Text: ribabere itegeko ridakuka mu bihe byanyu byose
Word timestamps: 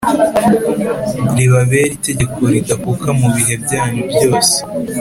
ribabere 1.35 1.87
itegeko 1.97 2.39
ridakuka 2.53 3.09
mu 3.19 3.27
bihe 3.35 3.55
byanyu 3.63 4.01
byose 4.13 4.55